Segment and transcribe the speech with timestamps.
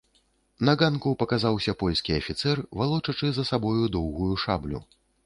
[0.67, 4.83] На ганку паказаўся польскі афіцэр, валочачы за сабою доўгую шаблю.